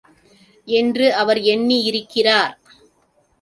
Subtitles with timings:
[0.67, 2.55] என்று அவர் எண்ணியிருக்கிறார்.